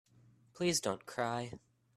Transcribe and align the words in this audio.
Please 0.55 0.81
don't 0.81 1.05
cry. 1.05 1.51